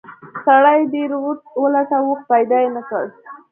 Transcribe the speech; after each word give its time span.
سړي 0.45 0.79
ډیر 0.93 1.11
ولټاوه 1.61 2.13
خو 2.19 2.25
پیدا 2.31 2.57
یې 2.63 2.69
نه 2.77 2.81
کړ. 2.89 3.05